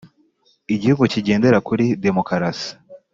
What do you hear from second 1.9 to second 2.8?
demokarasi